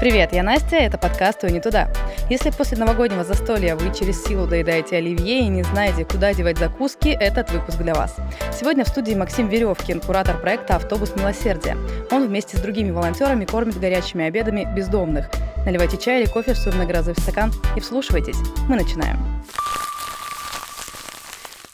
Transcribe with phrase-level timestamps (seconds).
[0.00, 1.92] Привет, я Настя, это подкаст «Ой, не туда».
[2.30, 7.08] Если после новогоднего застолья вы через силу доедаете оливье и не знаете, куда девать закуски,
[7.08, 8.14] этот выпуск для вас.
[8.52, 11.76] Сегодня в студии Максим Веревкин, куратор проекта «Автобус милосердия».
[12.12, 15.28] Он вместе с другими волонтерами кормит горячими обедами бездомных.
[15.66, 18.36] Наливайте чай или кофе в свой многоразовый стакан и вслушивайтесь.
[18.68, 19.18] Мы начинаем.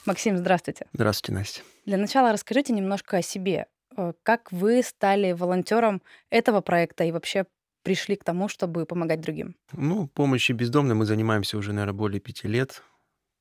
[0.06, 0.86] Максим, здравствуйте.
[0.94, 1.60] Здравствуйте, Настя.
[1.84, 3.66] Для начала расскажите немножко о себе.
[3.96, 7.44] Э, как вы стали волонтером этого проекта и вообще
[7.84, 9.54] пришли к тому, чтобы помогать другим?
[9.72, 12.82] Ну, помощью бездомным мы занимаемся уже, наверное, более пяти лет.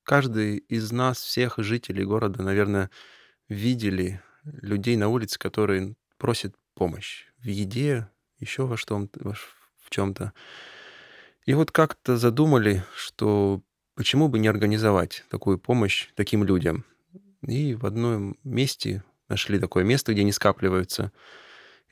[0.03, 2.91] Каждый из нас, всех жителей города, наверное,
[3.49, 9.07] видели людей на улице, которые просят помощь в еде, еще во что
[9.81, 10.33] в чем-то.
[11.45, 13.61] И вот как-то задумали, что
[13.95, 16.85] почему бы не организовать такую помощь таким людям.
[17.41, 21.11] И в одном месте нашли такое место, где не скапливаются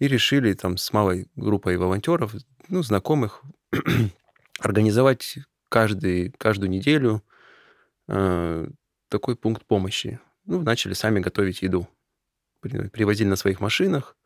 [0.02, 2.34] и решили там с малой группой волонтеров,
[2.70, 3.44] ну, знакомых,
[4.60, 5.38] организовать
[5.70, 7.24] каждый, каждую неделю
[8.08, 8.68] э,
[9.10, 10.20] такой пункт помощи.
[10.46, 11.88] Ну, начали сами готовить еду.
[12.62, 14.18] Привозили на своих машинах.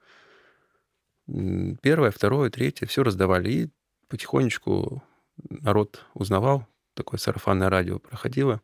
[1.27, 3.51] Первое, второе, третье, все раздавали.
[3.51, 3.69] И
[4.07, 5.03] потихонечку
[5.49, 8.61] народ узнавал, такое сарафанное радио проходило,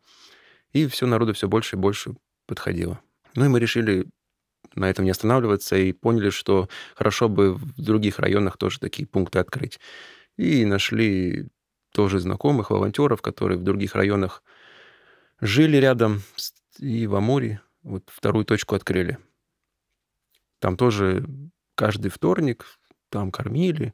[0.71, 2.15] и все народу все больше и больше
[2.45, 3.01] подходило.
[3.35, 4.07] Ну и мы решили
[4.75, 9.39] на этом не останавливаться и поняли, что хорошо бы в других районах тоже такие пункты
[9.39, 9.79] открыть.
[10.37, 11.49] И нашли
[11.91, 14.43] тоже знакомых волонтеров, которые в других районах
[15.41, 16.21] жили рядом
[16.79, 19.17] и в Амуре вот вторую точку открыли.
[20.59, 21.25] Там тоже
[21.75, 22.65] каждый вторник
[23.09, 23.93] там кормили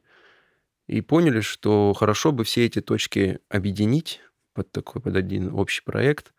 [0.86, 4.20] и поняли, что хорошо бы все эти точки объединить
[4.54, 6.32] под такой под один общий проект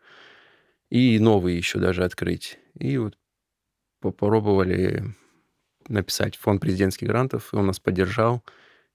[0.89, 2.59] и новые еще даже открыть.
[2.75, 3.17] И вот
[3.99, 5.15] попробовали
[5.87, 8.43] написать фонд президентских грантов, и он нас поддержал.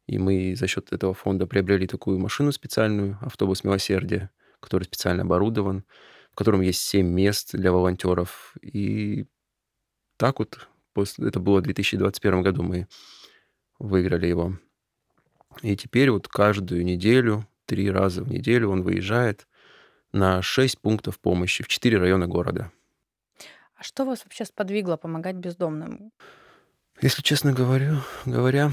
[0.06, 5.84] И мы за счет этого фонда приобрели такую машину специальную, автобус милосердия, который специально оборудован,
[6.31, 8.54] в котором есть 7 мест для волонтеров.
[8.60, 9.26] И
[10.16, 12.86] так вот, после, это было в 2021 году, мы
[13.78, 14.59] выиграли его.
[15.62, 19.47] И теперь вот каждую неделю, три раза в неделю он выезжает
[20.12, 22.71] на 6 пунктов помощи в 4 района города.
[23.84, 26.11] А что вас вообще сподвигло помогать бездомным?
[27.03, 28.72] Если честно говорю, говоря,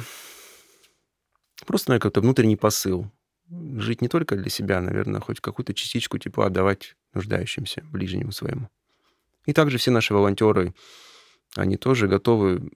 [1.66, 3.12] просто, наверное, какой-то внутренний посыл.
[3.50, 8.70] Жить не только для себя, наверное, хоть какую-то частичку тепла отдавать нуждающимся, ближнему своему.
[9.46, 10.74] И также все наши волонтеры,
[11.58, 12.72] они тоже готовы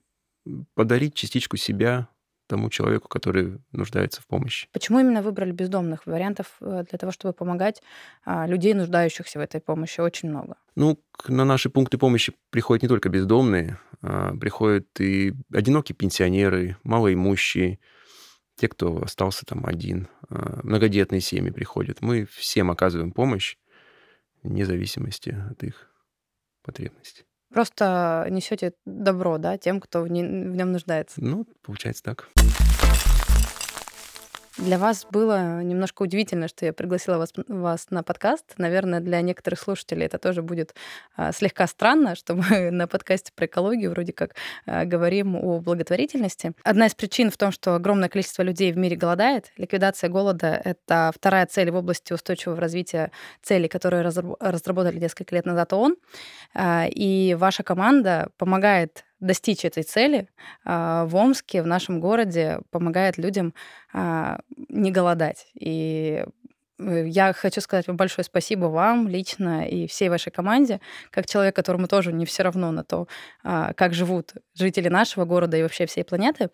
[0.74, 2.06] подарить частичку себя
[2.46, 4.68] тому человеку, который нуждается в помощи.
[4.72, 6.06] Почему именно выбрали бездомных?
[6.06, 7.82] Вариантов э, для того, чтобы помогать
[8.24, 10.56] а, людей, нуждающихся в этой помощи, очень много.
[10.74, 10.98] Ну,
[11.28, 17.78] на наши пункты помощи приходят не только бездомные, а приходят и одинокие пенсионеры, малоимущие,
[18.56, 22.00] те, кто остался там один, а, многодетные семьи приходят.
[22.00, 23.56] Мы всем оказываем помощь
[24.42, 25.90] вне зависимости от их
[26.62, 27.24] потребностей.
[27.52, 31.22] Просто несете добро, да, тем, кто в, не, в нем нуждается.
[31.22, 32.28] Ну, получается так.
[34.58, 38.54] Для вас было немножко удивительно, что я пригласила вас, вас на подкаст.
[38.56, 40.74] Наверное, для некоторых слушателей это тоже будет
[41.14, 44.34] а, слегка странно, что мы на подкасте про экологию вроде как
[44.64, 46.54] а, говорим о благотворительности.
[46.64, 49.52] Одна из причин в том, что огромное количество людей в мире голодает.
[49.58, 53.10] Ликвидация голода— это вторая цель в области устойчивого развития
[53.42, 55.96] целей, которые разработали несколько лет назад ООН.
[56.54, 60.28] А, и ваша команда помогает достичь этой цели
[60.64, 63.54] а, в Омске, в нашем городе, помогает людям
[63.92, 65.46] а, не голодать.
[65.54, 66.24] И
[66.78, 71.56] э, я хочу сказать вам большое спасибо вам лично и всей вашей команде, как человек,
[71.56, 73.08] которому тоже не все равно на то,
[73.42, 76.50] а, как живут жители нашего города и вообще всей планеты.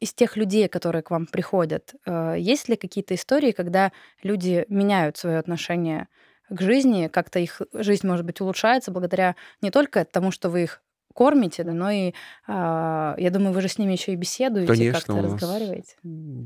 [0.00, 1.94] Из тех людей, которые к вам приходят,
[2.36, 3.92] есть ли какие-то истории, когда
[4.24, 6.08] люди меняют свое отношение
[6.50, 10.82] к жизни, как-то их жизнь, может быть, улучшается благодаря не только тому, что вы их
[11.12, 12.12] кормите, да, но и,
[12.46, 15.96] а, я думаю, вы же с ними еще и беседуете, Конечно, как-то разговариваете.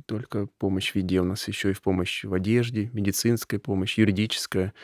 [0.07, 4.75] только помощь в еде, у нас еще и в помощь в одежде, медицинская помощь, юридическая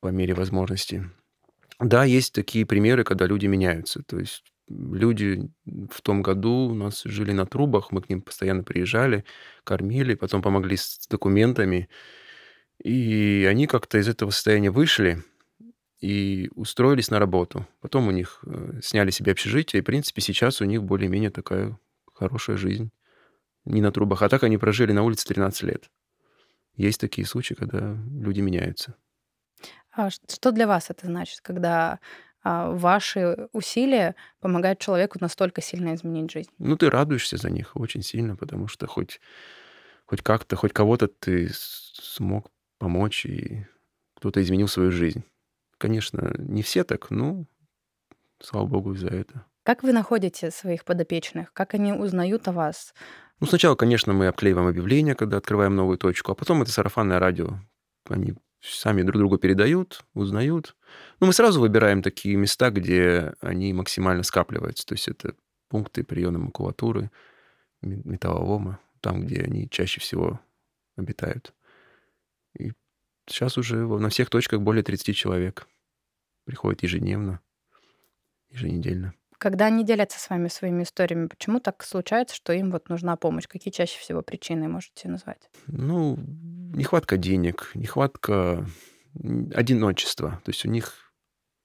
[0.00, 1.10] по мере возможности.
[1.80, 4.02] Да, есть такие примеры, когда люди меняются.
[4.02, 8.64] То есть люди в том году у нас жили на трубах, мы к ним постоянно
[8.64, 9.24] приезжали,
[9.64, 11.88] кормили, потом помогли с документами.
[12.82, 15.22] И они как-то из этого состояния вышли,
[16.00, 17.66] и устроились на работу.
[17.80, 21.78] Потом у них э, сняли себе общежитие, и, в принципе, сейчас у них более-менее такая
[22.14, 22.90] хорошая жизнь.
[23.64, 24.22] Не на трубах.
[24.22, 25.90] А так они прожили на улице 13 лет.
[26.74, 28.94] есть такие случаи, когда люди меняются.
[29.92, 31.98] А что для вас это значит, когда
[32.44, 36.50] а, ваши усилия помогают человеку настолько сильно изменить жизнь?
[36.58, 39.20] Ну, ты радуешься за них очень сильно, потому что хоть,
[40.06, 43.66] хоть как-то, хоть кого-то ты смог помочь, и
[44.14, 45.24] кто-то изменил свою жизнь.
[45.78, 47.46] Конечно, не все так, но
[48.40, 49.46] слава богу за это.
[49.62, 51.52] Как вы находите своих подопечных?
[51.52, 52.94] Как они узнают о вас?
[53.40, 57.60] Ну, сначала, конечно, мы обклеиваем объявления, когда открываем новую точку, а потом это сарафанное радио.
[58.08, 60.74] Они сами друг другу передают, узнают.
[61.20, 64.86] Ну, мы сразу выбираем такие места, где они максимально скапливаются.
[64.86, 65.34] То есть это
[65.68, 67.10] пункты приема макулатуры,
[67.82, 70.40] металлолома, там, где они чаще всего
[70.96, 71.54] обитают.
[72.58, 72.72] И
[73.28, 75.66] сейчас уже на всех точках более 30 человек
[76.44, 77.40] приходит ежедневно,
[78.50, 79.14] еженедельно.
[79.38, 83.46] Когда они делятся с вами своими историями, почему так случается, что им вот нужна помощь?
[83.46, 85.48] Какие чаще всего причины можете назвать?
[85.68, 86.18] Ну,
[86.74, 88.66] нехватка денег, нехватка
[89.54, 90.40] одиночества.
[90.44, 91.12] То есть у них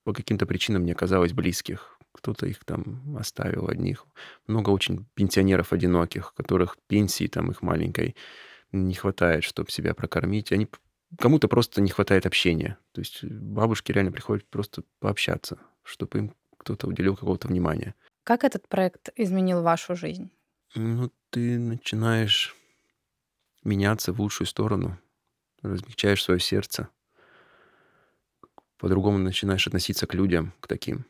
[0.04, 1.98] по каким-то причинам не оказалось близких.
[2.12, 4.06] Кто-то их там оставил одних.
[4.46, 8.16] Много очень пенсионеров одиноких, которых пенсии там их маленькой
[8.72, 10.52] не хватает, чтобы себя прокормить.
[10.52, 10.68] Они
[11.18, 12.78] кому-то просто не хватает общения.
[12.92, 17.96] То есть бабушки реально приходят просто пообщаться, чтобы им кто-то уделил какого-то внимания.
[18.24, 20.32] Как этот проект изменил вашу жизнь?
[20.76, 22.56] Ну, ты начинаешь
[23.64, 24.98] меняться в лучшую сторону,
[25.62, 26.90] размягчаешь свое сердце,
[28.78, 31.06] по-другому начинаешь относиться к людям, к таким,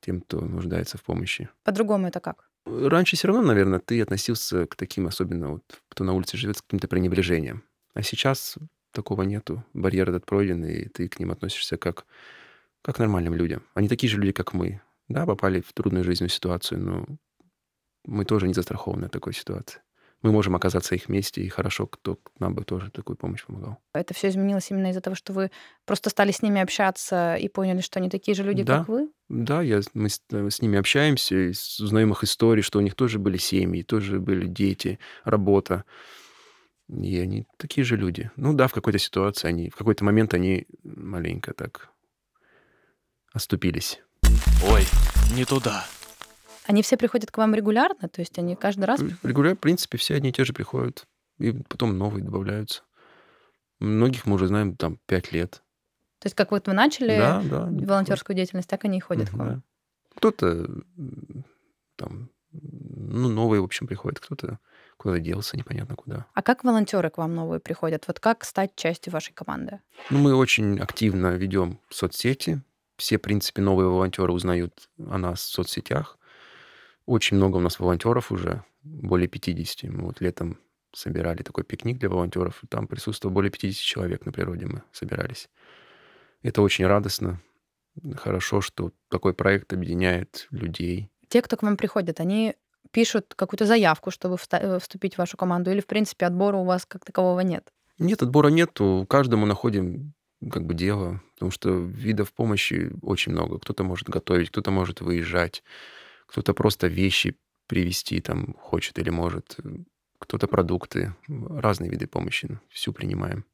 [0.00, 1.48] тем, кто нуждается в помощи.
[1.64, 2.48] По-другому это как?
[2.66, 6.62] Раньше все равно, наверное, ты относился к таким, особенно вот, кто на улице живет, с
[6.62, 7.62] каким-то пренебрежением.
[7.94, 8.56] А сейчас
[8.96, 9.64] такого нету.
[9.74, 12.06] Барьер этот пройден, и ты к ним относишься как
[12.82, 13.64] как нормальным людям.
[13.74, 14.80] Они такие же люди, как мы.
[15.08, 17.06] Да, попали в трудную жизненную ситуацию, но
[18.04, 19.80] мы тоже не застрахованы от такой ситуации.
[20.22, 23.78] Мы можем оказаться их месте, и хорошо, кто нам бы тоже такую помощь помогал.
[23.92, 25.50] Это все изменилось именно из-за того, что вы
[25.84, 29.10] просто стали с ними общаться и поняли, что они такие же люди, да, как вы?
[29.28, 33.18] Да, я, мы с, э, с ними общаемся, узнаем их истории, что у них тоже
[33.18, 35.84] были семьи, тоже были дети, работа.
[36.88, 38.30] И они такие же люди.
[38.36, 41.90] Ну да, в какой-то ситуации они, в какой-то момент они маленько так
[43.32, 44.00] оступились.
[44.64, 44.84] Ой,
[45.34, 45.84] не туда.
[46.66, 48.08] Они все приходят к вам регулярно?
[48.08, 51.06] То есть они каждый раз Регулярно, в принципе, все одни и те же приходят.
[51.38, 52.82] И потом новые добавляются.
[53.78, 55.62] Многих мы уже знаем там пять лет.
[56.18, 57.66] То есть как вот вы начали Да, да.
[57.66, 59.48] волонтерскую деятельность, так они и ходят к вам?
[59.48, 59.62] Да.
[60.16, 60.66] Кто-то
[61.96, 64.58] там, ну, новые, в общем, приходят, кто-то
[65.06, 66.26] куда-то делся, непонятно куда.
[66.34, 68.04] А как волонтеры к вам новые приходят?
[68.08, 69.80] Вот как стать частью вашей команды?
[70.10, 72.62] Ну, мы очень активно ведем соцсети,
[72.96, 76.18] все, в принципе, новые волонтеры узнают о нас в соцсетях.
[77.04, 79.90] Очень много у нас волонтеров уже, более 50.
[79.90, 80.58] Мы вот летом
[80.92, 82.62] собирали такой пикник для волонтеров.
[82.68, 85.50] Там присутствовало более 50 человек на природе мы собирались.
[86.42, 87.40] Это очень радостно.
[88.16, 91.10] Хорошо, что такой проект объединяет людей.
[91.28, 92.56] Те, кто к вам приходят, они
[92.90, 96.86] пишут какую-то заявку, чтобы э, вступить в вашу команду, или, в принципе, отбора у вас
[96.86, 97.72] как такового нет?
[97.98, 99.06] Нет, отбора нету.
[99.08, 100.12] Каждому находим
[100.50, 103.58] как бы дело, потому что видов помощи очень много.
[103.58, 105.62] Кто-то может готовить, кто-то может выезжать,
[106.26, 107.36] кто-то просто вещи
[107.66, 109.56] привезти там хочет или может,
[110.18, 113.44] кто-то продукты, разные виды помощи, всю принимаем.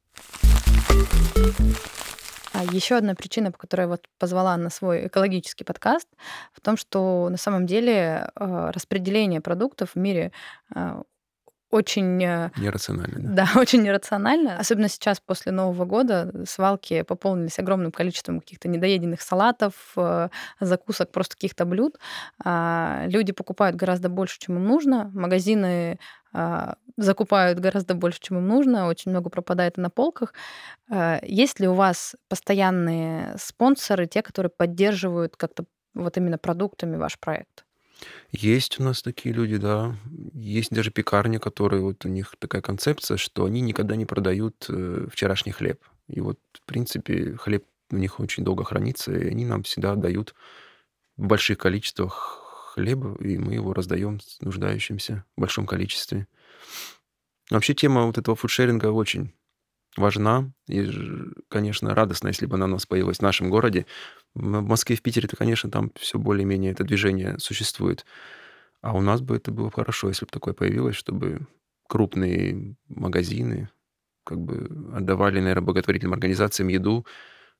[2.53, 6.07] А еще одна причина, по которой я вот позвала на свой экологический подкаст,
[6.53, 10.31] в том, что на самом деле э, распределение продуктов в мире
[10.75, 11.01] э,
[11.73, 12.23] очень...
[12.23, 13.33] Э, нерационально.
[13.33, 13.47] Да.
[13.53, 14.57] да, очень нерационально.
[14.57, 21.35] Особенно сейчас, после Нового года, свалки пополнились огромным количеством каких-то недоеденных салатов, э, закусок, просто
[21.35, 21.97] каких-то блюд.
[22.43, 25.09] А, люди покупают гораздо больше, чем им нужно.
[25.13, 25.97] Магазины
[26.31, 28.87] а, закупают гораздо больше, чем им нужно.
[28.87, 30.33] Очень много пропадает на полках.
[30.91, 35.65] А, есть ли у вас постоянные спонсоры, те, которые поддерживают как-то
[35.95, 37.65] вот именно продуктами ваш проект?
[38.31, 39.95] Есть у нас такие люди, да.
[40.33, 45.07] Есть даже пекарни, которые вот у них такая концепция, что они никогда не продают э,
[45.11, 45.83] вчерашний хлеб.
[46.07, 50.33] И вот, в принципе, хлеб у них очень долго хранится, и они нам всегда дают
[51.17, 52.41] в больших количествах
[52.73, 56.27] хлеба, и мы его раздаем нуждающимся в большом количестве.
[57.51, 59.31] Вообще тема вот этого фудшеринга очень
[59.95, 60.51] важна.
[60.67, 60.89] И,
[61.49, 63.85] конечно, радостно, если бы она у нас появилась в нашем городе.
[64.35, 68.05] В Москве, в Питере, то, конечно, там все более-менее это движение существует.
[68.81, 71.47] А у нас бы это было хорошо, если бы такое появилось, чтобы
[71.87, 73.69] крупные магазины
[74.23, 77.05] как бы отдавали, наверное, благотворительным организациям еду,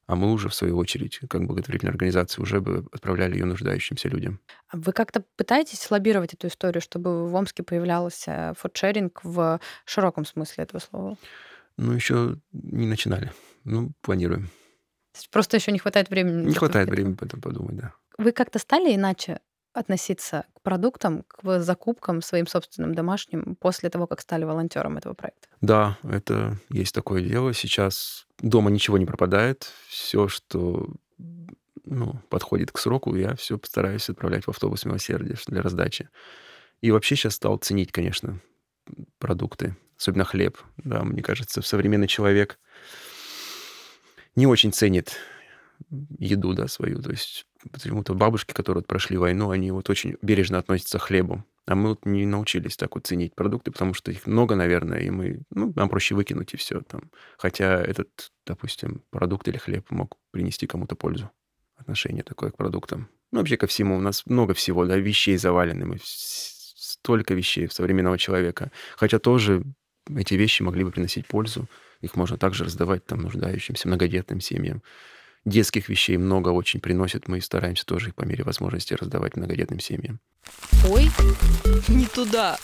[0.05, 4.39] а мы уже, в свою очередь, как благотворительная организация, уже бы отправляли ее нуждающимся людям.
[4.71, 10.81] Вы как-то пытаетесь лоббировать эту историю, чтобы в Омске появлялся фудшеринг в широком смысле этого
[10.81, 11.17] слова?
[11.77, 13.31] Ну, еще не начинали.
[13.63, 14.49] Ну, планируем.
[15.31, 16.45] Просто еще не хватает времени.
[16.45, 17.93] Не хватает времени об этом подумать, да.
[18.17, 19.39] Вы как-то стали иначе
[19.73, 25.47] относиться к продуктам, к закупкам своим собственным домашним после того, как стали волонтером этого проекта?
[25.61, 27.53] Да, это есть такое дело.
[27.53, 29.71] Сейчас дома ничего не пропадает.
[29.87, 30.89] Все, что
[31.85, 36.09] ну, подходит к сроку, я все постараюсь отправлять в автобус милосердия для раздачи.
[36.81, 38.39] И вообще сейчас стал ценить, конечно,
[39.17, 40.57] продукты, особенно хлеб.
[40.77, 42.59] Да, мне кажется, современный человек
[44.35, 45.17] не очень ценит
[46.19, 47.01] еду, да, свою.
[47.01, 51.43] То есть почему-то бабушки, которые вот прошли войну, они вот очень бережно относятся к хлебу.
[51.65, 55.09] А мы вот не научились так вот ценить продукты, потому что их много, наверное, и
[55.09, 57.09] мы, ну, нам проще выкинуть и все там.
[57.37, 61.31] Хотя этот, допустим, продукт или хлеб мог принести кому-то пользу.
[61.77, 63.09] Отношение такое к продуктам.
[63.31, 63.97] Ну, вообще ко всему.
[63.97, 65.85] У нас много всего, да, вещей завалены.
[65.85, 68.71] Мы столько вещей современного человека.
[68.97, 69.63] Хотя тоже
[70.09, 71.67] эти вещи могли бы приносить пользу.
[72.03, 74.83] Их можно также раздавать там нуждающимся, многодетным семьям.
[75.45, 77.29] Детских вещей много очень приносят.
[77.29, 80.19] Мы стараемся тоже их по мере возможности раздавать многодетным семьям.
[80.89, 81.09] Ой,
[81.87, 82.57] не туда.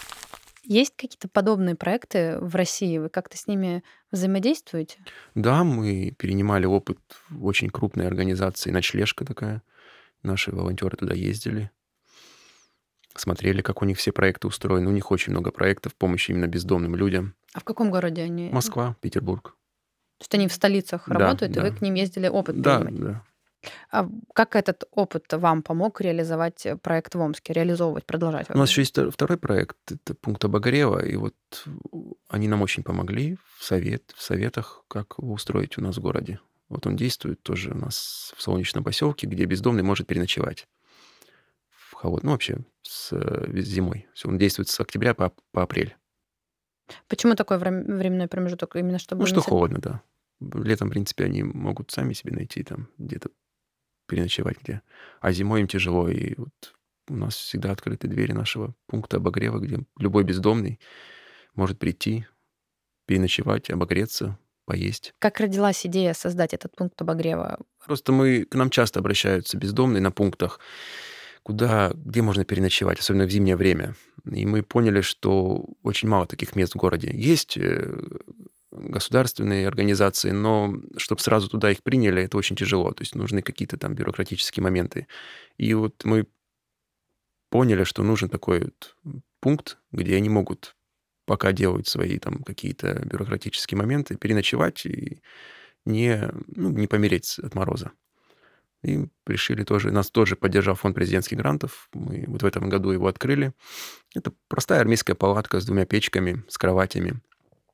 [0.66, 2.98] Есть какие-то подобные проекты в России?
[2.98, 3.82] Вы как-то с ними
[4.12, 4.98] взаимодействуете?
[5.36, 7.00] Да, мы перенимали опыт
[7.42, 9.64] очень крупной организации «Ночлежка» такая.
[10.22, 11.72] Наши волонтеры туда ездили,
[13.16, 14.90] смотрели, как у них все проекты устроены.
[14.90, 17.36] У них очень много проектов помощи именно бездомным людям.
[17.54, 18.50] А в каком городе они?
[18.50, 19.56] Москва, Петербург.
[20.20, 21.62] То есть они в столицах да, работают, да.
[21.62, 23.02] и вы к ним ездили опыт Да, принимать.
[23.02, 23.24] да.
[23.92, 28.50] А как этот опыт вам помог реализовать э, проект в Омске, реализовывать, продолжать?
[28.50, 31.36] У нас еще есть второй проект, это пункт Обогрева, и вот
[32.30, 36.40] они нам очень помогли в, совет, в советах, как устроить у нас в городе.
[36.70, 40.68] Вот он действует тоже у нас в солнечном поселке, где бездомный может переночевать
[41.70, 44.08] в холод, ну вообще с э, зимой.
[44.24, 45.98] Он действует с октября по, по апрель.
[47.08, 48.76] Почему такой временной промежуток?
[48.76, 49.22] Именно чтобы...
[49.22, 50.02] Ну, что холодно, да.
[50.40, 53.30] Летом, в принципе, они могут сами себе найти там где-то
[54.08, 54.82] переночевать где.
[55.22, 56.10] А зимой им тяжело.
[56.10, 56.76] И вот
[57.10, 60.80] у нас всегда открыты двери нашего пункта обогрева, где любой бездомный
[61.56, 62.26] может прийти,
[63.06, 65.14] переночевать, обогреться, поесть.
[65.20, 67.60] Как родилась идея создать этот пункт обогрева?
[67.86, 70.60] Просто мы, к нам часто обращаются бездомные на пунктах,
[71.50, 73.96] куда, где можно переночевать, особенно в зимнее время.
[74.32, 77.10] И мы поняли, что очень мало таких мест в городе.
[77.12, 77.92] Есть э,
[78.70, 82.92] государственные организации, но чтобы сразу туда их приняли, это очень тяжело.
[82.92, 85.08] То есть нужны какие-то там бюрократические моменты.
[85.58, 86.28] И вот мы
[87.50, 88.96] поняли, что нужен такой вот
[89.40, 90.76] пункт, где они могут
[91.26, 95.24] пока делать свои там какие-то бюрократические моменты, переночевать и
[95.84, 97.92] не, ну, не помереть от мороза.
[98.82, 101.90] И решили тоже, нас тоже поддержал фонд президентских грантов.
[101.94, 103.54] Мы вот в этом году его открыли.
[104.16, 107.22] Это простая армейская палатка с двумя печками, с кроватями,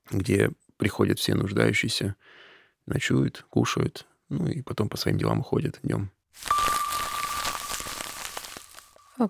[0.09, 2.15] где приходят все нуждающиеся,
[2.87, 6.11] ночуют, кушают, ну и потом по своим делам уходят днем.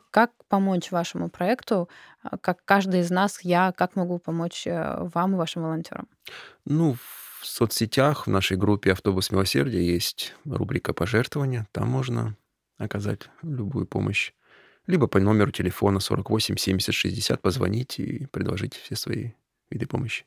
[0.10, 1.90] Как помочь вашему проекту?
[2.42, 6.08] Как каждый из нас, я, как могу помочь э, вам и вашим волонтерам?
[6.66, 6.98] Ну,
[7.40, 11.68] в соцсетях, в нашей группе «Автобус милосердия» есть рубрика «Пожертвования».
[11.72, 12.36] Там можно
[12.78, 14.34] оказать любую помощь.
[14.88, 19.32] Либо по номеру телефона 48 70 60 позвонить и предложить все свои
[19.70, 20.26] виды помощи.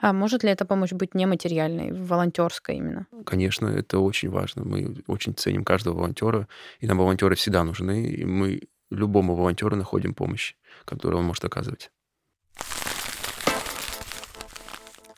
[0.00, 3.06] А может ли эта помощь быть нематериальной, волонтерской именно?
[3.24, 4.64] Конечно, это очень важно.
[4.64, 6.48] Мы очень ценим каждого волонтера,
[6.80, 10.54] и нам волонтеры всегда нужны, и мы любому волонтеру находим помощь,
[10.84, 11.90] которую он может оказывать.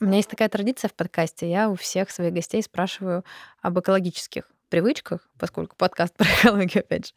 [0.01, 1.51] У меня есть такая традиция в подкасте.
[1.51, 3.23] Я у всех своих гостей спрашиваю
[3.61, 7.13] об экологических привычках, поскольку подкаст про экологию, опять же.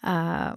[0.00, 0.56] А,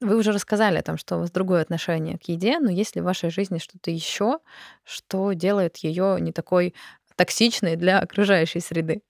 [0.00, 3.00] вы уже рассказали о том, что у вас другое отношение к еде, но есть ли
[3.00, 4.40] в вашей жизни что-то еще,
[4.84, 6.74] что делает ее не такой
[7.16, 9.00] токсичной для окружающей среды?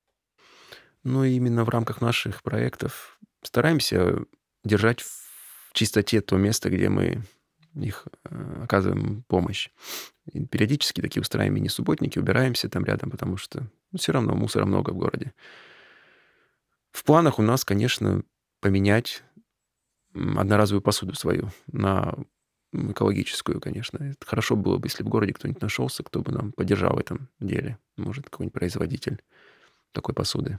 [1.03, 4.19] Ну, именно в рамках наших проектов стараемся
[4.63, 7.23] держать в чистоте то место, где мы
[7.75, 9.71] их э, оказываем помощь.
[10.33, 13.61] И периодически такие устраиваем мини-субботники, убираемся там рядом, потому что
[13.93, 15.33] ну, все равно мусора много в городе.
[16.93, 18.23] В планах у нас, конечно,
[18.61, 19.25] поменять
[20.15, 22.15] одноразовую посуду свою на
[22.73, 23.99] экологическую, конечно.
[23.99, 27.29] Это хорошо было бы, если в городе кто-нибудь нашелся, кто бы нам поддержал в этом
[27.41, 27.79] деле.
[27.97, 29.23] Может, какой-нибудь производитель
[29.93, 30.59] такой посуды.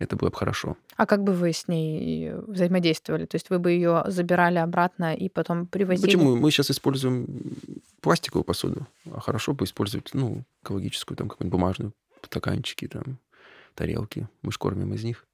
[0.00, 0.76] Это было бы хорошо.
[0.96, 3.26] А как бы вы с ней взаимодействовали?
[3.26, 6.06] То есть вы бы ее забирали обратно и потом привозили?
[6.06, 6.36] Почему?
[6.36, 7.26] Мы сейчас используем
[8.00, 11.92] пластиковую посуду, а хорошо бы использовать, ну, экологическую, там, какую-нибудь бумажную,
[12.24, 13.18] стаканчики, там,
[13.74, 14.26] тарелки.
[14.42, 15.26] Мы же кормим из них.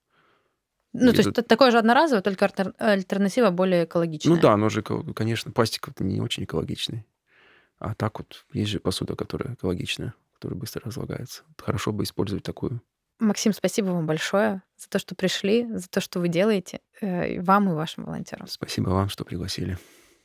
[0.93, 4.35] Ну, то есть это такое же одноразовое, только альтернатива более экологичная.
[4.35, 7.07] Ну да, оно же, конечно, пластик не очень экологичный.
[7.79, 10.15] А так вот, есть же посуда, которая экологичная.
[10.37, 11.45] которые быстро разлагаются.
[11.59, 12.83] Хорошо бы использовать такую.
[13.19, 17.71] Максим, спасибо вам большое за то, что пришли, за то, что вы делаете, э, вам
[17.71, 18.47] и вашим волонтерам.
[18.47, 19.79] Спасибо вам, что пригласили.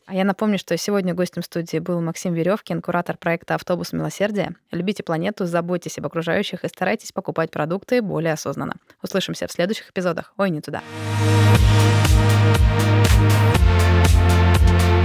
[0.07, 4.55] А я напомню, что сегодня гостем студии был Максим Веревкин, куратор проекта «Автобус милосердия».
[4.71, 8.75] Любите планету, заботьтесь об окружающих и старайтесь покупать продукты более осознанно.
[9.01, 10.33] Услышимся в следующих эпизодах.
[10.38, 10.81] Ой, не туда.
[14.63, 15.00] thank you